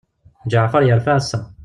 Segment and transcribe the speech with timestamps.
[0.51, 1.39] Ǧeɛfer yerfa ass-a.